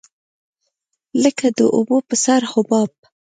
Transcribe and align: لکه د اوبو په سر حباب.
لکه 1.23 1.45
د 1.57 1.59
اوبو 1.75 1.97
په 2.07 2.15
سر 2.23 2.41
حباب. 2.51 2.91